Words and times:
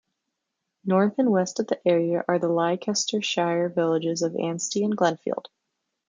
North 0.83 1.13
and 1.19 1.29
west 1.31 1.59
of 1.59 1.67
the 1.67 1.79
area 1.87 2.25
are 2.27 2.39
the 2.39 2.47
Leicestershire 2.49 3.69
villages 3.69 4.23
of 4.23 4.35
Anstey 4.35 4.83
and 4.83 4.97
Glenfield. 4.97 5.45